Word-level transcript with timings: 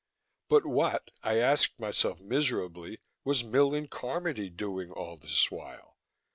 But 0.49 0.65
what, 0.65 1.11
I 1.21 1.37
asked 1.37 1.79
myself 1.79 2.19
miserably, 2.19 3.01
was 3.23 3.43
Millen 3.43 3.87
Carmody 3.87 4.49
doing 4.49 4.89
all 4.89 5.15
this 5.15 5.51
while? 5.51 5.99